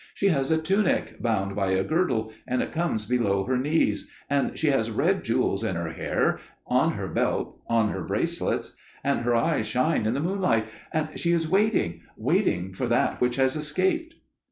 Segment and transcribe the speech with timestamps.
[0.15, 4.57] She has a tunic, bound by a girdle, and it comes below her knees: and
[4.57, 9.35] she has red jewels in her hair, on her belt, on her bracelets; and her
[9.35, 14.15] eyes shine in the moonlight: and she is waiting,––waiting for that which has escaped.